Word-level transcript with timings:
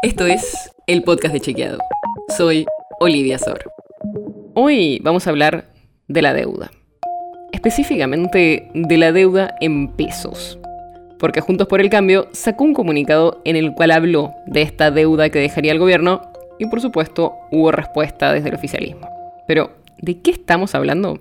Esto 0.00 0.26
es 0.26 0.70
el 0.86 1.02
podcast 1.02 1.34
de 1.34 1.40
Chequeado. 1.40 1.78
Soy 2.36 2.66
Olivia 3.00 3.36
Sor. 3.36 3.64
Hoy 4.54 5.00
vamos 5.02 5.26
a 5.26 5.30
hablar 5.30 5.64
de 6.06 6.22
la 6.22 6.34
deuda. 6.34 6.70
Específicamente 7.50 8.70
de 8.74 8.96
la 8.96 9.10
deuda 9.10 9.56
en 9.60 9.88
pesos. 9.88 10.56
Porque 11.18 11.40
Juntos 11.40 11.66
por 11.66 11.80
el 11.80 11.90
Cambio 11.90 12.28
sacó 12.30 12.62
un 12.62 12.74
comunicado 12.74 13.42
en 13.44 13.56
el 13.56 13.74
cual 13.74 13.90
habló 13.90 14.34
de 14.46 14.62
esta 14.62 14.92
deuda 14.92 15.30
que 15.30 15.40
dejaría 15.40 15.72
el 15.72 15.80
gobierno 15.80 16.22
y 16.60 16.66
por 16.66 16.80
supuesto 16.80 17.32
hubo 17.50 17.72
respuesta 17.72 18.32
desde 18.32 18.50
el 18.50 18.54
oficialismo. 18.54 19.08
Pero, 19.48 19.72
¿de 20.00 20.20
qué 20.20 20.30
estamos 20.30 20.76
hablando? 20.76 21.18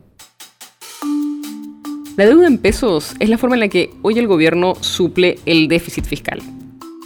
La 2.16 2.28
deuda 2.28 2.46
en 2.46 2.60
pesos 2.60 3.16
es 3.20 3.28
la 3.28 3.40
forma 3.40 3.56
en 3.56 3.62
la 3.62 3.70
que 3.70 3.90
hoy 4.04 4.20
el 4.20 4.28
gobierno 4.28 4.76
suple 4.82 5.40
el 5.48 5.68
déficit 5.68 6.06
fiscal. 6.06 6.44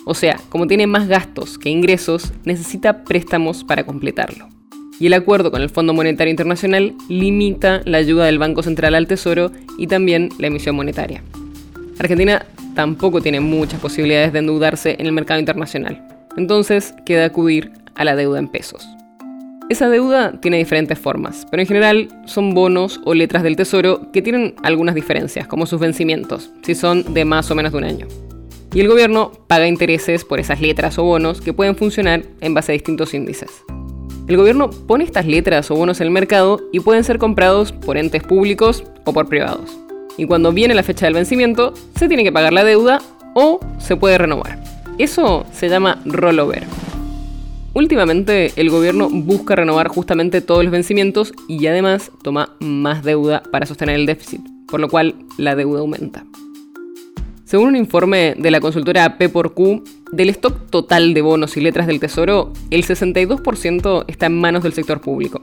O 0.06 0.14
sea, 0.14 0.40
como 0.50 0.68
tiene 0.68 0.88
más 0.88 1.08
gastos 1.08 1.58
que 1.58 1.70
ingresos, 1.70 2.34
necesita 2.44 3.04
préstamos 3.04 3.64
para 3.64 3.86
completarlo. 3.86 4.50
Y 5.00 5.08
el 5.08 5.14
acuerdo 5.14 5.52
con 5.52 5.62
el 5.62 5.70
Fondo 5.70 5.94
Monetario 5.94 6.32
Internacional 6.32 6.94
limita 7.10 7.82
la 7.86 7.98
ayuda 7.98 8.26
del 8.26 8.40
Banco 8.40 8.62
Central 8.62 8.96
al 8.96 9.08
Tesoro 9.08 9.52
y 9.78 9.88
también 9.88 10.30
la 10.38 10.48
emisión 10.48 10.76
monetaria. 10.76 11.24
Argentina 12.00 12.46
tampoco 12.76 13.22
tiene 13.22 13.40
muchas 13.40 13.80
posibilidades 13.80 14.34
de 14.34 14.40
endeudarse 14.40 14.96
en 15.00 15.06
el 15.06 15.12
mercado 15.12 15.40
internacional. 15.40 16.08
Entonces 16.38 16.94
queda 17.06 17.26
acudir 17.26 17.72
a 17.96 18.04
la 18.04 18.16
deuda 18.16 18.40
en 18.40 18.48
pesos. 18.48 18.88
Esa 19.70 19.90
deuda 19.90 20.34
tiene 20.42 20.58
diferentes 20.58 21.00
formas, 21.00 21.48
pero 21.50 21.62
en 21.62 21.68
general 21.68 22.10
son 22.26 22.54
bonos 22.54 23.00
o 23.06 23.14
letras 23.14 23.44
del 23.44 23.56
tesoro 23.56 24.12
que 24.12 24.22
tienen 24.22 24.56
algunas 24.64 24.96
diferencias, 24.96 25.48
como 25.48 25.66
sus 25.66 25.80
vencimientos, 25.80 26.52
si 26.62 26.76
son 26.76 27.14
de 27.14 27.26
más 27.26 27.50
o 27.52 27.56
menos 27.56 27.72
de 27.72 27.78
un 27.78 27.86
año 27.86 28.08
y 28.74 28.80
el 28.80 28.88
gobierno 28.88 29.32
paga 29.48 29.68
intereses 29.68 30.24
por 30.24 30.40
esas 30.40 30.62
letras 30.62 30.98
o 30.98 31.04
bonos 31.04 31.42
que 31.42 31.54
pueden 31.54 31.76
funcionar 31.76 32.24
en 32.40 32.54
base 32.54 32.72
a 32.72 32.74
distintos 32.74 33.14
índices. 33.14 33.64
El 34.28 34.38
gobierno 34.38 34.70
pone 34.70 35.04
estas 35.04 35.26
letras 35.26 35.70
o 35.72 35.76
bonos 35.76 36.00
en 36.00 36.08
el 36.08 36.14
mercado 36.14 36.62
y 36.72 36.80
pueden 36.80 37.04
ser 37.04 37.18
comprados 37.18 37.74
por 37.74 37.98
entes 37.98 38.24
públicos 38.24 38.84
o 39.06 39.14
por 39.14 39.28
privados. 39.28 39.78
Y 40.18 40.26
cuando 40.26 40.54
viene 40.54 40.76
la 40.76 40.84
fecha 40.84 41.06
del 41.06 41.16
vencimiento, 41.16 41.74
se 41.96 42.08
tiene 42.08 42.24
que 42.24 42.32
pagar 42.32 42.54
la 42.54 42.64
deuda 42.64 43.02
o 43.34 43.60
se 43.80 43.96
puede 43.96 44.18
renovar. 44.18 44.64
Eso 44.98 45.46
se 45.52 45.68
llama 45.68 46.02
rollover. 46.06 46.64
Últimamente 47.74 48.52
el 48.58 48.70
gobierno 48.70 49.10
busca 49.10 49.56
renovar 49.56 49.88
justamente 49.88 50.42
todos 50.42 50.64
los 50.64 50.72
vencimientos 50.72 51.34
y 51.48 51.66
además 51.68 52.12
toma 52.22 52.56
más 52.60 53.04
deuda 53.04 53.44
para 53.52 53.66
sostener 53.66 53.96
el 53.96 54.06
déficit, 54.06 54.42
por 54.68 54.80
lo 54.80 54.90
cual 54.90 55.16
la 55.38 55.56
deuda 55.56 55.80
aumenta. 55.80 56.26
Según 57.52 57.68
un 57.68 57.76
informe 57.76 58.34
de 58.38 58.50
la 58.50 58.62
consultora 58.62 59.18
P 59.18 59.28
por 59.28 59.54
Q, 59.54 59.84
del 60.14 60.30
stock 60.30 60.70
total 60.70 61.14
de 61.14 61.22
bonos 61.22 61.58
y 61.58 61.60
letras 61.60 61.86
del 61.86 62.00
Tesoro, 62.00 62.54
el 62.70 62.86
62% 62.86 64.06
está 64.08 64.28
en 64.28 64.40
manos 64.40 64.64
del 64.64 64.72
sector 64.72 65.02
público. 65.02 65.42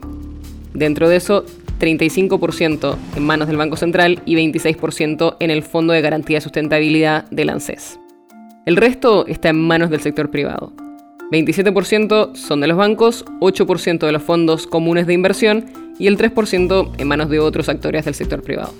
Dentro 0.73 1.07
de 1.07 1.17
eso, 1.17 1.45
35% 1.79 2.97
en 3.15 3.23
manos 3.23 3.47
del 3.47 3.57
Banco 3.57 3.77
Central 3.77 4.23
y 4.25 4.35
26% 4.37 5.37
en 5.39 5.51
el 5.51 5.61
Fondo 5.61 5.93
de 5.93 6.01
Garantía 6.01 6.37
de 6.37 6.41
Sustentabilidad 6.41 7.29
del 7.29 7.49
ANSES. 7.49 7.99
El 8.65 8.77
resto 8.77 9.27
está 9.27 9.49
en 9.49 9.61
manos 9.61 9.91
del 9.91 10.01
sector 10.01 10.31
privado. 10.31 10.73
27% 11.31 12.35
son 12.35 12.61
de 12.61 12.65
los 12.65 12.77
bancos, 12.77 13.23
8% 13.39 13.99
de 13.99 14.11
los 14.11 14.23
fondos 14.23 14.65
comunes 14.65 15.05
de 15.05 15.13
inversión 15.13 15.65
y 15.99 16.07
el 16.07 16.17
3% 16.17 16.89
en 16.97 17.07
manos 17.07 17.29
de 17.29 17.37
otros 17.37 17.69
actores 17.69 18.05
del 18.05 18.15
sector 18.15 18.41
privado. 18.41 18.73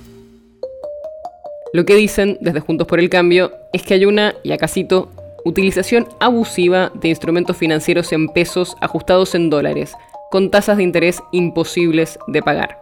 Lo 1.72 1.86
que 1.86 1.96
dicen 1.96 2.38
desde 2.42 2.62
Juntos 2.62 2.88
por 2.88 3.00
el 3.00 3.10
Cambio 3.10 3.52
es 3.74 3.84
que 3.84 3.94
hay 3.94 4.06
una, 4.06 4.34
y 4.44 4.52
acá 4.52 4.68
utilización 5.46 6.08
abusiva 6.20 6.92
de 6.96 7.10
instrumentos 7.10 7.56
financieros 7.58 8.12
en 8.12 8.28
pesos 8.28 8.76
ajustados 8.82 9.36
en 9.36 9.50
dólares, 9.50 9.94
con 10.32 10.50
tasas 10.50 10.78
de 10.78 10.84
interés 10.84 11.22
imposibles 11.32 12.18
de 12.28 12.42
pagar. 12.42 12.80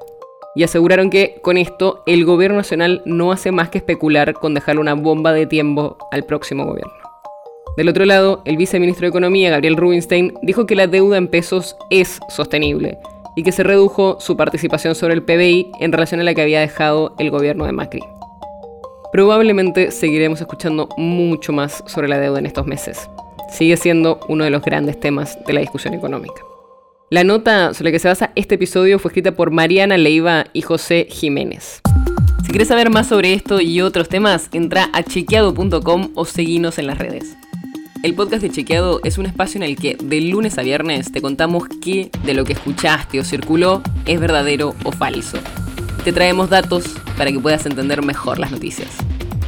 Y 0.55 0.64
aseguraron 0.64 1.09
que 1.09 1.39
con 1.43 1.58
esto 1.58 2.02
el 2.08 2.25
gobierno 2.25 2.58
nacional 2.58 3.02
no 3.05 3.31
hace 3.31 3.52
más 3.52 3.70
que 3.70 3.77
especular 3.77 4.33
con 4.33 4.53
dejar 4.53 4.80
una 4.80 4.95
bomba 4.95 5.33
de 5.33 5.45
tiempo 5.45 5.98
al 6.11 6.23
próximo 6.23 6.65
gobierno. 6.65 6.93
Del 7.75 7.89
otro 7.89 8.05
lado, 8.05 8.42
el 8.45 8.58
viceministro 8.58 9.04
de 9.04 9.09
Economía, 9.09 9.52
Gabriel 9.52 9.77
Rubinstein, 9.77 10.33
dijo 10.42 10.65
que 10.65 10.75
la 10.75 10.87
deuda 10.87 11.17
en 11.17 11.27
pesos 11.27 11.75
es 11.92 12.19
sostenible 12.30 12.98
y 13.36 13.43
que 13.43 13.52
se 13.52 13.64
redujo 13.64 14.17
su 14.19 14.36
participación 14.36 14.95
sobre 14.95 15.14
el 15.14 15.23
PBI 15.23 15.71
en 15.80 15.92
relación 15.92 16.21
a 16.21 16.23
la 16.23 16.33
que 16.33 16.42
había 16.42 16.61
dejado 16.61 17.14
el 17.19 17.30
gobierno 17.30 17.65
de 17.65 17.73
Macri. 17.73 18.17
Probablemente 19.17 19.89
seguiremos 19.89 20.42
escuchando 20.42 20.89
mucho 20.95 21.52
más 21.52 21.83
sobre 21.88 22.08
la 22.08 22.20
deuda 22.20 22.38
en 22.38 22.45
estos 22.45 22.67
meses. 22.67 23.10
Sigue 23.52 23.76
siendo 23.76 24.20
uno 24.28 24.44
de 24.44 24.52
los 24.52 24.61
grandes 24.61 25.00
temas 25.00 25.44
de 25.48 25.54
la 25.54 25.60
discusión 25.60 25.95
económica. 25.95 26.44
La 27.10 27.23
nota 27.23 27.73
sobre 27.73 27.86
la 27.86 27.94
que 27.94 28.00
se 28.00 28.10
basa 28.10 28.32
este 28.36 28.54
episodio 28.54 29.00
fue 29.00 29.10
escrita 29.10 29.32
por 29.32 29.50
Mariana 29.50 29.98
Leiva 29.98 30.45
y 30.54 30.61
José 30.61 31.08
Jiménez. 31.10 31.82
Si 32.44 32.50
quieres 32.50 32.67
saber 32.67 32.92
más 32.92 33.08
sobre 33.08 33.33
esto 33.33 33.60
y 33.60 33.82
otros 33.82 34.08
temas, 34.08 34.50
entra 34.54 34.88
a 34.94 35.02
chequeado.com 35.02 36.11
o 36.14 36.26
seguinos 36.26 36.78
en 36.78 36.86
las 36.86 36.99
redes. 36.99 37.36
El 38.04 38.14
podcast 38.14 38.44
de 38.44 38.52
Chequeado 38.52 39.02
es 39.04 39.17
un 39.17 39.26
espacio 39.26 39.58
en 39.58 39.64
el 39.64 39.78
que 39.78 39.98
de 39.99 40.22
lunes 40.22 40.60
a 40.60 40.61
viernes 40.61 41.11
te 41.11 41.23
contamos 41.23 41.64
qué 41.82 42.11
de 42.23 42.36
lo 42.36 42.45
que 42.45 42.54
escuchaste 42.54 43.20
o 43.20 43.23
circuló 43.23 43.82
es 44.05 44.20
verdadero 44.20 44.76
o 44.84 44.92
falso. 44.92 45.39
Te 46.04 46.14
traemos 46.14 46.52
datos 46.52 46.86
para 47.17 47.32
que 47.32 47.39
puedas 47.39 47.66
entender 47.66 48.05
mejor 48.05 48.38
las 48.38 48.52
noticias. 48.52 49.06